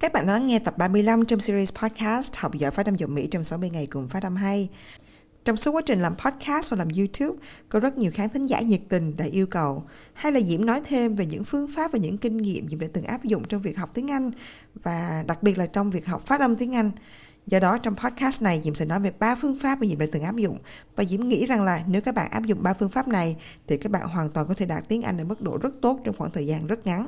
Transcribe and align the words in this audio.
Các 0.00 0.12
bạn 0.12 0.26
đã 0.26 0.38
nghe 0.38 0.58
tập 0.58 0.78
35 0.78 1.24
trong 1.24 1.40
series 1.40 1.72
podcast 1.72 2.36
Học 2.36 2.54
giỏi 2.54 2.70
phát 2.70 2.86
âm 2.86 2.96
giọng 2.96 3.14
Mỹ 3.14 3.26
trong 3.26 3.44
60 3.44 3.70
ngày 3.70 3.86
cùng 3.86 4.08
phát 4.08 4.22
âm 4.22 4.36
hay. 4.36 4.68
Trong 5.44 5.56
suốt 5.56 5.72
quá 5.72 5.82
trình 5.86 6.02
làm 6.02 6.16
podcast 6.16 6.70
và 6.70 6.76
làm 6.76 6.88
YouTube, 6.88 7.46
có 7.68 7.80
rất 7.80 7.98
nhiều 7.98 8.10
khán 8.14 8.28
thính 8.28 8.46
giả 8.46 8.60
nhiệt 8.60 8.80
tình 8.88 9.16
đã 9.16 9.24
yêu 9.24 9.46
cầu 9.46 9.84
hay 10.12 10.32
là 10.32 10.40
Diễm 10.40 10.66
nói 10.66 10.80
thêm 10.84 11.14
về 11.14 11.26
những 11.26 11.44
phương 11.44 11.68
pháp 11.76 11.92
và 11.92 11.98
những 11.98 12.18
kinh 12.18 12.36
nghiệm 12.36 12.68
Diễm 12.68 12.80
đã 12.80 12.86
từng 12.92 13.04
áp 13.04 13.24
dụng 13.24 13.42
trong 13.48 13.62
việc 13.62 13.78
học 13.78 13.90
tiếng 13.94 14.10
Anh 14.10 14.30
và 14.74 15.24
đặc 15.26 15.42
biệt 15.42 15.58
là 15.58 15.66
trong 15.66 15.90
việc 15.90 16.06
học 16.06 16.26
phát 16.26 16.40
âm 16.40 16.56
tiếng 16.56 16.74
Anh. 16.74 16.90
Do 17.46 17.60
đó 17.60 17.78
trong 17.78 17.96
podcast 17.96 18.42
này 18.42 18.60
Diễm 18.64 18.74
sẽ 18.74 18.84
nói 18.84 19.00
về 19.00 19.12
ba 19.18 19.34
phương 19.34 19.58
pháp 19.62 19.80
mà 19.80 19.86
Diễm 19.86 19.98
đã 19.98 20.06
từng 20.12 20.22
áp 20.22 20.36
dụng 20.36 20.58
và 20.96 21.04
Diễm 21.04 21.28
nghĩ 21.28 21.46
rằng 21.46 21.64
là 21.64 21.84
nếu 21.88 22.02
các 22.02 22.14
bạn 22.14 22.30
áp 22.30 22.42
dụng 22.44 22.62
ba 22.62 22.74
phương 22.74 22.90
pháp 22.90 23.08
này 23.08 23.36
thì 23.66 23.76
các 23.76 23.92
bạn 23.92 24.08
hoàn 24.08 24.30
toàn 24.30 24.48
có 24.48 24.54
thể 24.54 24.66
đạt 24.66 24.88
tiếng 24.88 25.02
Anh 25.02 25.18
ở 25.18 25.24
mức 25.24 25.40
độ 25.42 25.58
rất 25.58 25.74
tốt 25.82 26.00
trong 26.04 26.16
khoảng 26.18 26.30
thời 26.30 26.46
gian 26.46 26.66
rất 26.66 26.86
ngắn. 26.86 27.06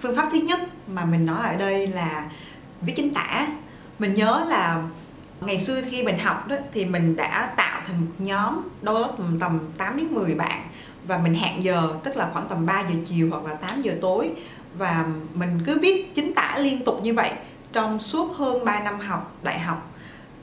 Phương 0.00 0.14
pháp 0.14 0.28
thứ 0.32 0.38
nhất 0.38 0.60
mà 0.86 1.04
mình 1.04 1.26
nói 1.26 1.48
ở 1.48 1.56
đây 1.56 1.86
là 1.86 2.30
viết 2.80 2.92
chính 2.96 3.14
tả. 3.14 3.46
Mình 3.98 4.14
nhớ 4.14 4.44
là 4.48 4.82
ngày 5.40 5.58
xưa 5.58 5.82
khi 5.90 6.02
mình 6.02 6.18
học 6.18 6.48
đó 6.48 6.56
thì 6.72 6.84
mình 6.84 7.16
đã 7.16 7.52
tạo 7.56 7.80
thành 7.86 8.00
một 8.00 8.12
nhóm 8.18 8.68
đôi 8.82 9.00
lúc 9.00 9.10
tầm 9.40 9.58
8 9.78 9.96
đến 9.96 10.06
10 10.06 10.34
bạn. 10.34 10.62
Và 11.06 11.18
mình 11.18 11.34
hẹn 11.34 11.64
giờ 11.64 11.88
tức 12.04 12.16
là 12.16 12.28
khoảng 12.32 12.48
tầm 12.48 12.66
3 12.66 12.80
giờ 12.80 12.96
chiều 13.08 13.28
hoặc 13.30 13.44
là 13.44 13.54
8 13.54 13.82
giờ 13.82 13.92
tối. 14.00 14.30
Và 14.74 15.06
mình 15.34 15.62
cứ 15.66 15.78
viết 15.82 16.14
chính 16.14 16.34
tả 16.34 16.56
liên 16.58 16.84
tục 16.84 17.00
như 17.02 17.14
vậy 17.14 17.32
trong 17.72 18.00
suốt 18.00 18.36
hơn 18.36 18.64
3 18.64 18.80
năm 18.80 19.00
học 19.00 19.36
đại 19.42 19.58
học. 19.58 19.92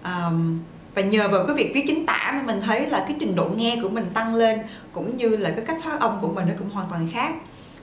Um, 0.04 0.60
và 0.96 1.02
nhờ 1.02 1.30
vào 1.30 1.46
cái 1.48 1.56
việc 1.56 1.72
viết 1.76 1.84
chính 1.88 2.06
tả 2.06 2.32
mà 2.36 2.42
mình 2.42 2.62
thấy 2.62 2.90
là 2.90 3.06
cái 3.08 3.16
trình 3.20 3.36
độ 3.36 3.50
nghe 3.56 3.80
của 3.82 3.90
mình 3.90 4.06
tăng 4.14 4.36
lên 4.36 4.60
cũng 4.94 5.18
như 5.18 5.30
là 5.30 5.52
cái 5.52 5.66
cách 5.66 5.78
phát 5.84 6.00
âm 6.00 6.12
của 6.22 6.28
mình 6.28 6.46
nó 6.48 6.54
cũng 6.60 6.70
hoàn 6.70 6.88
toàn 6.90 7.08
khác 7.14 7.34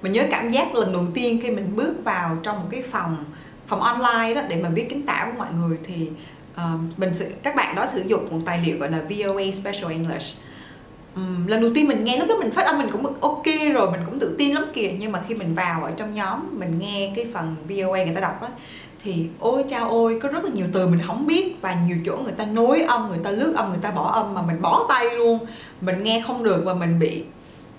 mình 0.02 0.12
nhớ 0.12 0.26
cảm 0.30 0.50
giác 0.50 0.74
lần 0.74 0.92
đầu 0.92 1.06
tiên 1.14 1.40
khi 1.42 1.50
mình 1.50 1.76
bước 1.76 1.94
vào 2.04 2.36
trong 2.42 2.60
một 2.60 2.66
cái 2.70 2.82
phòng 2.82 3.24
phòng 3.66 3.80
online 3.80 4.34
đó 4.34 4.42
để 4.48 4.56
mà 4.62 4.68
viết 4.68 4.86
kính 4.90 5.06
tả 5.06 5.24
với 5.24 5.34
mọi 5.38 5.48
người 5.58 5.78
thì 5.84 6.10
uh, 6.54 6.98
mình 6.98 7.14
sự 7.14 7.32
các 7.42 7.56
bạn 7.56 7.74
đó 7.74 7.86
sử 7.92 8.02
dụng 8.06 8.26
một 8.30 8.38
tài 8.46 8.60
liệu 8.66 8.78
gọi 8.78 8.90
là 8.90 8.98
VOA 8.98 9.50
Special 9.52 9.90
English. 9.90 10.38
Um, 11.14 11.46
lần 11.46 11.60
đầu 11.62 11.70
tiên 11.74 11.88
mình 11.88 12.04
nghe 12.04 12.18
lúc 12.18 12.28
đó 12.28 12.36
mình 12.40 12.50
phát 12.50 12.66
âm 12.66 12.78
mình 12.78 12.88
cũng 12.92 13.20
ok 13.20 13.44
rồi 13.74 13.90
mình 13.90 14.00
cũng 14.06 14.18
tự 14.18 14.34
tin 14.38 14.54
lắm 14.54 14.64
kìa. 14.74 14.92
Nhưng 14.98 15.12
mà 15.12 15.22
khi 15.28 15.34
mình 15.34 15.54
vào 15.54 15.84
ở 15.84 15.90
trong 15.96 16.14
nhóm 16.14 16.40
mình 16.58 16.78
nghe 16.78 17.12
cái 17.16 17.26
phần 17.34 17.56
VOA 17.68 18.04
người 18.04 18.14
ta 18.14 18.20
đọc 18.20 18.42
đó 18.42 18.48
thì 19.04 19.26
ôi 19.38 19.64
cha 19.68 19.80
ôi 19.80 20.18
có 20.22 20.28
rất 20.28 20.44
là 20.44 20.50
nhiều 20.54 20.66
từ 20.72 20.88
mình 20.88 21.00
không 21.06 21.26
biết 21.26 21.56
và 21.60 21.76
nhiều 21.86 21.96
chỗ 22.06 22.16
người 22.16 22.32
ta 22.32 22.44
nối 22.44 22.82
âm 22.82 23.08
người 23.08 23.20
ta 23.24 23.30
lướt 23.30 23.54
âm 23.56 23.68
người 23.68 23.80
ta 23.82 23.90
bỏ 23.90 24.10
âm 24.12 24.34
mà 24.34 24.42
mình 24.42 24.62
bỏ 24.62 24.86
tay 24.88 25.16
luôn. 25.16 25.38
Mình 25.80 26.02
nghe 26.02 26.22
không 26.26 26.44
được 26.44 26.62
và 26.64 26.74
mình 26.74 26.98
bị 26.98 27.24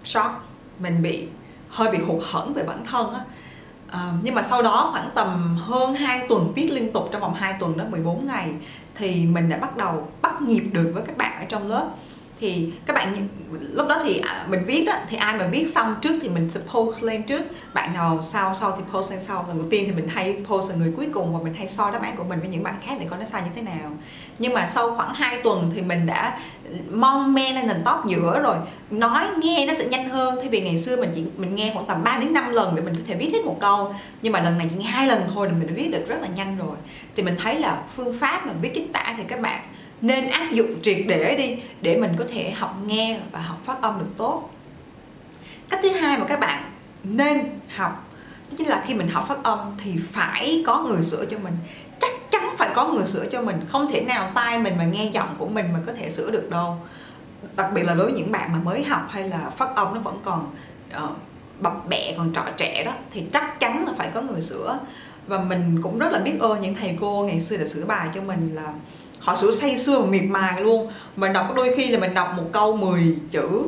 shock 0.03 0.31
mình 0.79 1.01
bị 1.01 1.27
hơi 1.73 1.91
bị 1.91 1.97
hụt 1.97 2.23
hẫng 2.31 2.53
về 2.53 2.63
bản 2.63 2.85
thân 2.85 3.13
á. 3.13 3.19
À, 3.87 4.11
nhưng 4.23 4.35
mà 4.35 4.41
sau 4.41 4.61
đó 4.61 4.89
khoảng 4.91 5.09
tầm 5.15 5.57
hơn 5.57 5.93
2 5.93 6.25
tuần 6.29 6.53
viết 6.55 6.69
liên 6.71 6.93
tục 6.93 7.09
trong 7.11 7.21
vòng 7.21 7.33
2 7.33 7.53
tuần 7.59 7.77
đó 7.77 7.83
14 7.91 8.27
ngày 8.27 8.53
thì 8.95 9.25
mình 9.25 9.49
đã 9.49 9.57
bắt 9.57 9.77
đầu 9.77 10.07
bắt 10.21 10.41
nhịp 10.41 10.63
được 10.71 10.91
với 10.93 11.03
các 11.07 11.17
bạn 11.17 11.39
ở 11.39 11.45
trong 11.49 11.67
lớp 11.67 11.87
thì 12.43 12.71
các 12.85 12.93
bạn 12.93 13.27
lúc 13.73 13.87
đó 13.87 14.01
thì 14.03 14.19
à, 14.19 14.45
mình 14.49 14.65
viết 14.65 14.83
đó 14.87 14.93
thì 15.09 15.17
ai 15.17 15.37
mà 15.37 15.47
viết 15.47 15.69
xong 15.69 15.95
trước 16.01 16.19
thì 16.21 16.29
mình 16.29 16.49
sẽ 16.49 16.59
post 16.73 17.03
lên 17.03 17.23
trước. 17.23 17.41
Bạn 17.73 17.93
nào 17.93 18.19
sau 18.23 18.55
sau 18.55 18.71
thì 18.77 18.83
post 18.93 19.11
lên 19.11 19.21
sau. 19.21 19.45
Lần 19.47 19.57
đầu 19.57 19.67
tiên 19.69 19.83
thì 19.87 19.91
mình 19.91 20.07
hay 20.07 20.37
post 20.45 20.69
là 20.69 20.75
người 20.75 20.93
cuối 20.97 21.07
cùng 21.13 21.33
và 21.33 21.43
mình 21.43 21.53
hay 21.53 21.67
so 21.67 21.91
đáp 21.91 22.01
án 22.01 22.15
của 22.17 22.23
mình 22.23 22.39
với 22.39 22.49
những 22.49 22.63
bạn 22.63 22.75
khác 22.81 22.93
để 22.99 23.05
coi 23.09 23.19
nó 23.19 23.25
sai 23.25 23.41
như 23.41 23.49
thế 23.55 23.61
nào. 23.61 23.91
Nhưng 24.39 24.53
mà 24.53 24.67
sau 24.67 24.95
khoảng 24.95 25.13
2 25.13 25.37
tuần 25.43 25.71
thì 25.75 25.81
mình 25.81 26.05
đã 26.05 26.39
mong 26.91 27.33
men 27.33 27.55
lên 27.55 27.67
nền 27.67 27.83
top 27.85 28.05
giữa 28.07 28.39
rồi. 28.43 28.55
Nói, 28.91 29.25
nghe 29.37 29.65
nó 29.65 29.73
sẽ 29.73 29.85
nhanh 29.85 30.09
hơn. 30.09 30.35
Thay 30.35 30.49
vì 30.49 30.61
ngày 30.61 30.79
xưa 30.79 30.97
mình 30.97 31.11
chỉ, 31.15 31.23
mình 31.37 31.55
nghe 31.55 31.71
khoảng 31.73 31.85
tầm 31.85 32.03
3 32.03 32.17
đến 32.17 32.33
5 32.33 32.49
lần 32.49 32.75
để 32.75 32.81
mình 32.81 32.95
có 32.95 33.01
thể 33.07 33.15
viết 33.15 33.29
hết 33.33 33.45
một 33.45 33.57
câu. 33.59 33.95
Nhưng 34.21 34.33
mà 34.33 34.39
lần 34.39 34.57
này 34.57 34.67
chỉ 34.69 34.75
nghe 34.75 34.85
hai 34.85 35.07
lần 35.07 35.21
thôi 35.33 35.47
là 35.47 35.53
mình 35.53 35.67
đã 35.67 35.73
viết 35.75 35.89
được 35.91 36.07
rất 36.07 36.21
là 36.21 36.27
nhanh 36.35 36.57
rồi. 36.57 36.75
Thì 37.15 37.23
mình 37.23 37.35
thấy 37.43 37.59
là 37.59 37.83
phương 37.95 38.19
pháp 38.19 38.45
mà 38.45 38.53
viết 38.61 38.73
kích 38.73 38.93
tả 38.93 39.13
thì 39.17 39.23
các 39.27 39.39
bạn 39.39 39.61
nên 40.01 40.29
áp 40.29 40.51
dụng 40.51 40.81
triệt 40.81 40.97
để 41.07 41.35
đi 41.37 41.63
để 41.81 41.97
mình 42.01 42.11
có 42.17 42.25
thể 42.29 42.51
học 42.51 42.75
nghe 42.85 43.19
và 43.31 43.39
học 43.39 43.57
phát 43.63 43.81
âm 43.81 43.99
được 43.99 44.09
tốt. 44.17 44.49
Cách 45.69 45.79
thứ 45.83 45.89
hai 45.89 46.17
mà 46.17 46.25
các 46.25 46.39
bạn 46.39 46.63
nên 47.03 47.39
học 47.75 48.09
đó 48.49 48.55
chính 48.57 48.67
là 48.67 48.83
khi 48.87 48.93
mình 48.93 49.07
học 49.07 49.25
phát 49.27 49.43
âm 49.43 49.59
thì 49.83 49.99
phải 50.11 50.63
có 50.67 50.83
người 50.83 51.03
sửa 51.03 51.25
cho 51.25 51.37
mình. 51.37 51.53
Chắc 52.01 52.11
chắn 52.31 52.43
phải 52.57 52.69
có 52.75 52.87
người 52.87 53.05
sửa 53.05 53.25
cho 53.25 53.41
mình 53.41 53.55
không 53.67 53.91
thể 53.91 54.01
nào 54.01 54.31
tai 54.35 54.59
mình 54.59 54.73
mà 54.77 54.83
nghe 54.83 55.05
giọng 55.05 55.35
của 55.37 55.47
mình 55.47 55.65
mà 55.73 55.79
có 55.85 55.93
thể 55.93 56.09
sửa 56.09 56.31
được 56.31 56.49
đâu. 56.49 56.77
Đặc 57.55 57.69
biệt 57.73 57.83
là 57.83 57.93
đối 57.93 58.05
với 58.05 58.13
những 58.13 58.31
bạn 58.31 58.49
mà 58.53 58.59
mới 58.63 58.83
học 58.83 59.07
hay 59.09 59.29
là 59.29 59.49
phát 59.49 59.75
âm 59.75 59.93
nó 59.93 59.99
vẫn 59.99 60.19
còn 60.23 60.55
uh, 61.03 61.09
bập 61.59 61.87
bẹ 61.89 62.13
còn 62.17 62.33
trọ 62.33 62.41
trẻ 62.57 62.83
đó 62.83 62.91
thì 63.11 63.23
chắc 63.33 63.59
chắn 63.59 63.85
là 63.85 63.93
phải 63.97 64.09
có 64.13 64.21
người 64.21 64.41
sửa. 64.41 64.79
Và 65.27 65.39
mình 65.39 65.79
cũng 65.83 65.99
rất 65.99 66.11
là 66.11 66.19
biết 66.19 66.39
ơn 66.39 66.61
những 66.61 66.75
thầy 66.75 66.97
cô 67.01 67.23
ngày 67.27 67.41
xưa 67.41 67.57
đã 67.57 67.65
sửa 67.65 67.85
bài 67.85 68.07
cho 68.15 68.21
mình 68.21 68.55
là 68.55 68.73
họ 69.23 69.35
sửa 69.35 69.51
say 69.51 69.77
sưa 69.77 69.99
và 69.99 70.05
miệt 70.05 70.23
mài 70.29 70.61
luôn. 70.61 70.91
Mình 71.15 71.33
đọc 71.33 71.53
đôi 71.55 71.73
khi 71.77 71.87
là 71.87 71.99
mình 71.99 72.13
đọc 72.13 72.33
một 72.37 72.43
câu 72.51 72.77
10 72.77 73.15
chữ 73.31 73.63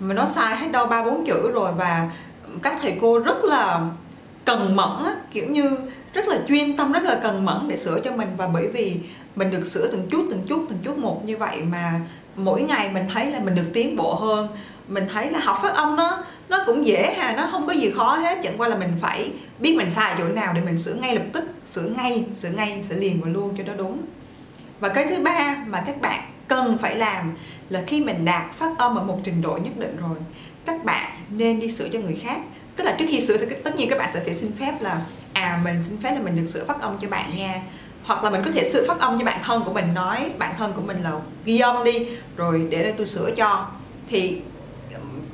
mà 0.00 0.14
nó 0.14 0.26
sai 0.26 0.56
hết 0.56 0.72
đâu 0.72 0.86
ba 0.86 1.04
bốn 1.04 1.26
chữ 1.26 1.50
rồi. 1.52 1.72
Và 1.76 2.10
các 2.62 2.76
thầy 2.82 2.94
cô 3.00 3.18
rất 3.18 3.44
là 3.44 3.80
cần 4.44 4.76
mẫn 4.76 5.04
á, 5.04 5.14
kiểu 5.32 5.46
như 5.46 5.78
rất 6.12 6.28
là 6.28 6.38
chuyên 6.48 6.76
tâm 6.76 6.92
rất 6.92 7.02
là 7.02 7.20
cần 7.22 7.44
mẫn 7.44 7.56
để 7.68 7.76
sửa 7.76 8.00
cho 8.00 8.12
mình. 8.12 8.28
Và 8.36 8.48
bởi 8.48 8.68
vì 8.68 8.96
mình 9.36 9.50
được 9.50 9.66
sửa 9.66 9.88
từng 9.88 10.06
chút 10.10 10.26
từng 10.30 10.42
chút 10.48 10.66
từng 10.68 10.78
chút 10.84 10.98
một 10.98 11.22
như 11.24 11.36
vậy 11.36 11.62
mà 11.72 12.00
mỗi 12.36 12.62
ngày 12.62 12.90
mình 12.94 13.04
thấy 13.14 13.30
là 13.30 13.40
mình 13.40 13.54
được 13.54 13.70
tiến 13.74 13.96
bộ 13.96 14.14
hơn. 14.14 14.48
Mình 14.88 15.04
thấy 15.12 15.30
là 15.30 15.38
học 15.38 15.58
phát 15.62 15.74
âm 15.74 15.96
nó 15.96 16.24
nó 16.48 16.62
cũng 16.66 16.86
dễ 16.86 17.14
hà 17.18 17.36
nó 17.36 17.48
không 17.52 17.66
có 17.66 17.72
gì 17.72 17.90
khó 17.96 18.16
hết. 18.16 18.38
Chẳng 18.42 18.58
qua 18.58 18.68
là 18.68 18.76
mình 18.76 18.92
phải 19.00 19.32
biết 19.58 19.74
mình 19.76 19.90
sai 19.90 20.14
chỗ 20.18 20.28
nào 20.28 20.52
để 20.54 20.60
mình 20.60 20.78
sửa 20.78 20.94
ngay 20.94 21.14
lập 21.14 21.24
tức 21.32 21.44
sửa 21.66 21.88
ngay 21.96 22.24
sửa 22.36 22.48
ngay 22.48 22.84
sửa 22.88 22.94
liền 22.94 23.20
và 23.20 23.28
luôn 23.30 23.54
cho 23.58 23.64
nó 23.66 23.72
đúng 23.74 23.98
và 24.80 24.88
cái 24.88 25.06
thứ 25.06 25.22
ba 25.22 25.56
mà 25.66 25.82
các 25.86 26.00
bạn 26.00 26.20
cần 26.48 26.78
phải 26.82 26.96
làm 26.96 27.34
là 27.70 27.82
khi 27.86 28.04
mình 28.04 28.24
đạt 28.24 28.52
phát 28.54 28.78
âm 28.78 28.96
ở 28.96 29.02
một 29.02 29.18
trình 29.24 29.42
độ 29.42 29.58
nhất 29.64 29.72
định 29.78 29.96
rồi, 30.00 30.16
các 30.66 30.84
bạn 30.84 31.10
nên 31.30 31.60
đi 31.60 31.70
sửa 31.70 31.88
cho 31.88 31.98
người 31.98 32.20
khác. 32.22 32.38
Tức 32.76 32.84
là 32.84 32.96
trước 32.98 33.04
khi 33.08 33.20
sửa 33.20 33.36
thì 33.36 33.56
tất 33.64 33.76
nhiên 33.76 33.90
các 33.90 33.98
bạn 33.98 34.10
sẽ 34.14 34.20
phải 34.20 34.34
xin 34.34 34.52
phép 34.60 34.72
là 34.80 35.00
à 35.32 35.60
mình 35.64 35.82
xin 35.82 36.00
phép 36.00 36.10
là 36.10 36.20
mình 36.20 36.36
được 36.36 36.46
sửa 36.46 36.64
phát 36.64 36.80
âm 36.80 36.98
cho 37.00 37.08
bạn 37.08 37.36
nha. 37.36 37.62
Hoặc 38.04 38.24
là 38.24 38.30
mình 38.30 38.42
có 38.44 38.50
thể 38.50 38.70
sửa 38.70 38.88
phát 38.88 39.00
âm 39.00 39.18
cho 39.18 39.24
bạn 39.24 39.40
thân 39.44 39.62
của 39.64 39.72
mình 39.72 39.94
nói, 39.94 40.30
bạn 40.38 40.54
thân 40.58 40.72
của 40.72 40.82
mình 40.82 41.02
là 41.02 41.12
ghi 41.44 41.58
âm 41.58 41.84
đi, 41.84 42.08
rồi 42.36 42.66
để 42.70 42.82
đây 42.82 42.94
tôi 42.96 43.06
sửa 43.06 43.30
cho. 43.30 43.66
Thì 44.08 44.40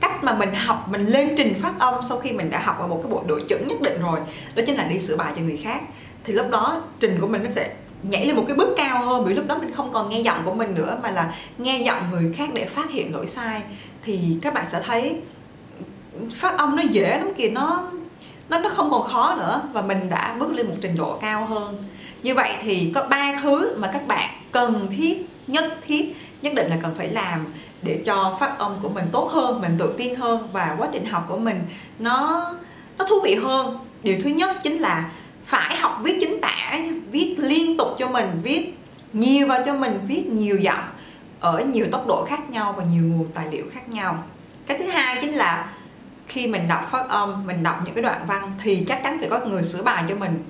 cách 0.01 0.25
mà 0.25 0.35
mình 0.35 0.55
học, 0.55 0.89
mình 0.91 1.07
lên 1.07 1.29
trình 1.37 1.55
phát 1.63 1.79
âm 1.79 1.95
sau 2.09 2.19
khi 2.19 2.33
mình 2.33 2.51
đã 2.51 2.59
học 2.59 2.81
ở 2.81 2.87
một 2.87 3.01
cái 3.03 3.13
bộ 3.13 3.25
độ 3.27 3.39
chuẩn 3.49 3.69
nhất 3.69 3.81
định 3.81 4.03
rồi, 4.03 4.21
đó 4.55 4.63
chính 4.67 4.77
là 4.77 4.85
đi 4.85 5.01
sửa 5.01 5.17
bài 5.17 5.33
cho 5.37 5.43
người 5.43 5.61
khác. 5.65 5.81
Thì 6.25 6.33
lúc 6.33 6.51
đó 6.51 6.83
trình 7.01 7.19
của 7.21 7.27
mình 7.27 7.43
nó 7.43 7.51
sẽ 7.51 7.75
nhảy 8.03 8.27
lên 8.27 8.37
một 8.37 8.45
cái 8.49 8.57
bước 8.57 8.75
cao 8.77 9.05
hơn, 9.05 9.25
bởi 9.25 9.35
lúc 9.35 9.47
đó 9.47 9.59
mình 9.59 9.73
không 9.73 9.93
còn 9.93 10.09
nghe 10.09 10.21
giọng 10.21 10.43
của 10.45 10.55
mình 10.55 10.75
nữa, 10.75 10.99
mà 11.03 11.11
là 11.11 11.35
nghe 11.59 11.79
giọng 11.79 12.11
người 12.11 12.35
khác 12.37 12.51
để 12.55 12.65
phát 12.65 12.91
hiện 12.91 13.15
lỗi 13.15 13.27
sai. 13.27 13.63
Thì 14.05 14.37
các 14.43 14.55
bạn 14.55 14.65
sẽ 14.73 14.83
thấy 14.87 15.17
phát 16.37 16.59
âm 16.59 16.77
nó 16.77 16.83
dễ 16.83 17.19
lắm 17.19 17.33
kìa, 17.37 17.51
nó 17.51 17.89
nó 18.49 18.59
nó 18.59 18.69
không 18.69 18.91
còn 18.91 19.09
khó 19.09 19.35
nữa. 19.39 19.63
Và 19.73 19.83
mình 19.83 20.09
đã 20.11 20.35
bước 20.39 20.53
lên 20.53 20.67
một 20.67 20.75
trình 20.81 20.97
độ 20.97 21.19
cao 21.23 21.47
hơn. 21.47 21.85
Như 22.23 22.35
vậy 22.35 22.53
thì 22.63 22.93
có 22.95 23.07
ba 23.07 23.39
thứ 23.43 23.77
mà 23.79 23.91
các 23.93 24.07
bạn 24.07 24.31
cần 24.53 24.89
thiết, 24.97 25.27
nhất 25.47 25.79
thiết, 25.87 26.17
nhất 26.43 26.55
định 26.55 26.71
là 26.71 26.77
cần 26.83 26.95
phải 26.99 27.09
làm 27.09 27.47
để 27.83 28.03
cho 28.07 28.37
phát 28.41 28.59
âm 28.59 28.73
của 28.83 28.89
mình 28.89 29.05
tốt 29.13 29.31
hơn, 29.33 29.61
mình 29.61 29.77
tự 29.79 29.95
tin 29.99 30.15
hơn 30.15 30.49
và 30.53 30.77
quá 30.79 30.89
trình 30.93 31.05
học 31.05 31.27
của 31.29 31.39
mình 31.39 31.61
nó 31.99 32.47
nó 32.99 33.05
thú 33.05 33.15
vị 33.25 33.35
hơn. 33.35 33.79
Điều 34.03 34.19
thứ 34.25 34.31
nhất 34.31 34.57
chính 34.63 34.79
là 34.79 35.11
phải 35.45 35.77
học 35.77 35.99
viết 36.03 36.19
chính 36.21 36.41
tả 36.41 36.79
viết 37.11 37.37
liên 37.39 37.77
tục 37.77 37.89
cho 37.99 38.02
mình 38.13 38.41
viết, 38.43 38.75
nhiều 39.13 39.47
vào 39.47 39.63
cho 39.67 39.75
mình 39.75 40.01
viết 40.07 40.27
nhiều 40.27 40.57
giọng, 40.57 40.85
ở 41.41 41.65
nhiều 41.65 41.87
tốc 41.93 42.07
độ 42.07 42.25
khác 42.29 42.51
nhau 42.51 42.75
và 42.77 42.85
nhiều 42.85 43.03
nguồn 43.03 43.29
tài 43.35 43.47
liệu 43.51 43.65
khác 43.73 43.89
nhau. 43.89 44.25
Cái 44.67 44.79
thứ 44.79 44.85
hai 44.85 45.19
chính 45.21 45.33
là 45.33 45.73
khi 46.29 46.47
mình 46.47 46.69
đọc 46.69 46.89
phát 46.91 47.09
âm, 47.09 47.47
mình 47.47 47.63
đọc 47.63 47.83
những 47.85 47.95
cái 47.95 48.03
đoạn 48.03 48.27
văn 48.27 48.53
thì 48.63 48.85
chắc 48.89 49.01
chắn 49.05 49.17
phải 49.19 49.29
có 49.29 49.41
người 49.47 49.63
sửa 49.63 49.83
bài 49.83 50.05
cho 50.09 50.15
mình. 50.15 50.45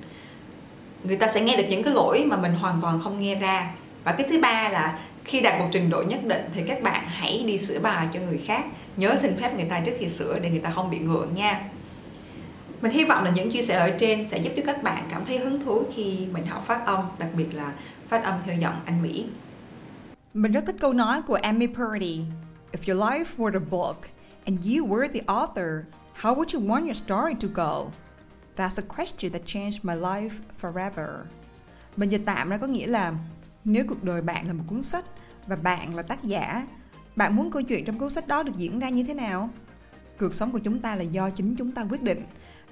Người 1.03 1.17
ta 1.17 1.27
sẽ 1.27 1.41
nghe 1.41 1.57
được 1.57 1.65
những 1.69 1.83
cái 1.83 1.93
lỗi 1.93 2.25
mà 2.27 2.37
mình 2.37 2.53
hoàn 2.53 2.81
toàn 2.81 3.01
không 3.03 3.17
nghe 3.17 3.35
ra. 3.35 3.71
Và 4.03 4.11
cái 4.11 4.27
thứ 4.29 4.39
ba 4.41 4.69
là 4.69 4.99
khi 5.25 5.41
đạt 5.41 5.59
một 5.59 5.67
trình 5.71 5.89
độ 5.89 6.03
nhất 6.07 6.25
định 6.25 6.41
thì 6.53 6.61
các 6.67 6.83
bạn 6.83 7.03
hãy 7.07 7.43
đi 7.47 7.57
sửa 7.57 7.79
bài 7.79 8.07
cho 8.13 8.19
người 8.19 8.41
khác. 8.47 8.65
Nhớ 8.97 9.15
xin 9.21 9.37
phép 9.37 9.55
người 9.55 9.65
ta 9.69 9.79
trước 9.79 9.91
khi 9.99 10.09
sửa 10.09 10.39
để 10.39 10.49
người 10.49 10.59
ta 10.59 10.69
không 10.69 10.91
bị 10.91 10.99
ngượng 10.99 11.35
nha 11.35 11.61
mình 12.83 12.91
hy 12.91 13.03
vọng 13.03 13.23
là 13.23 13.31
những 13.31 13.51
chia 13.51 13.61
sẻ 13.61 13.75
ở 13.75 13.91
trên 13.99 14.27
sẽ 14.27 14.37
giúp 14.37 14.53
cho 14.55 14.63
các 14.65 14.83
bạn 14.83 15.07
cảm 15.11 15.25
thấy 15.25 15.37
hứng 15.37 15.59
thú 15.59 15.83
khi 15.95 16.27
mình 16.31 16.45
học 16.45 16.63
phát 16.65 16.85
âm 16.85 16.99
đặc 17.19 17.29
biệt 17.37 17.55
là 17.55 17.73
phát 18.07 18.23
âm 18.23 18.39
theo 18.45 18.55
giọng 18.55 18.81
Anh 18.85 19.01
Mỹ 19.01 19.25
mình 20.33 20.51
rất 20.51 20.63
thích 20.65 20.75
câu 20.79 20.93
nói 20.93 21.21
của 21.21 21.35
Amy 21.35 21.67
Purdy 21.67 22.21
If 22.71 22.93
your 22.93 23.03
life 23.03 23.25
were 23.37 23.53
a 23.53 23.65
book 23.69 23.97
and 24.45 24.59
you 24.65 24.87
were 24.87 25.07
the 25.13 25.19
author, 25.27 25.85
how 26.21 26.35
would 26.35 26.59
you 26.59 26.67
want 26.67 26.83
your 26.85 26.97
story 26.97 27.33
to 27.41 27.47
go? 27.53 27.91
That's 28.57 28.83
a 28.83 28.95
question 28.97 29.31
that 29.31 29.41
changed 29.45 29.79
my 29.83 29.95
life 29.95 30.33
forever. 30.61 31.07
Mình 31.97 32.09
dịch 32.09 32.21
tạm 32.25 32.49
ra 32.49 32.57
có 32.57 32.67
nghĩa 32.67 32.87
là 32.87 33.13
nếu 33.65 33.85
cuộc 33.89 34.03
đời 34.03 34.21
bạn 34.21 34.47
là 34.47 34.53
một 34.53 34.63
cuốn 34.67 34.83
sách 34.83 35.05
và 35.47 35.55
bạn 35.55 35.95
là 35.95 36.01
tác 36.01 36.23
giả, 36.23 36.67
bạn 37.15 37.35
muốn 37.35 37.51
câu 37.51 37.61
chuyện 37.61 37.85
trong 37.85 37.99
cuốn 37.99 38.09
sách 38.09 38.27
đó 38.27 38.43
được 38.43 38.55
diễn 38.55 38.79
ra 38.79 38.89
như 38.89 39.03
thế 39.03 39.13
nào? 39.13 39.49
cuộc 40.19 40.33
sống 40.33 40.51
của 40.51 40.59
chúng 40.59 40.79
ta 40.79 40.95
là 40.95 41.03
do 41.03 41.29
chính 41.29 41.55
chúng 41.55 41.71
ta 41.71 41.85
quyết 41.89 42.03
định. 42.03 42.23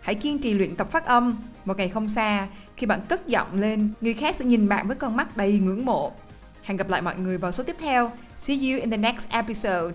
Hãy 0.00 0.14
kiên 0.14 0.38
trì 0.38 0.54
luyện 0.54 0.76
tập 0.76 0.90
phát 0.90 1.06
âm. 1.06 1.36
Một 1.64 1.76
ngày 1.76 1.88
không 1.88 2.08
xa, 2.08 2.46
khi 2.76 2.86
bạn 2.86 3.00
cất 3.08 3.26
giọng 3.26 3.60
lên, 3.60 3.90
người 4.00 4.14
khác 4.14 4.36
sẽ 4.36 4.44
nhìn 4.44 4.68
bạn 4.68 4.86
với 4.86 4.96
con 4.96 5.16
mắt 5.16 5.36
đầy 5.36 5.58
ngưỡng 5.58 5.84
mộ. 5.84 6.12
Hẹn 6.62 6.76
gặp 6.76 6.90
lại 6.90 7.02
mọi 7.02 7.16
người 7.16 7.38
vào 7.38 7.52
số 7.52 7.64
tiếp 7.64 7.76
theo. 7.80 8.10
See 8.36 8.56
you 8.56 8.80
in 8.80 8.90
the 8.90 8.96
next 8.96 9.28
episode. 9.30 9.92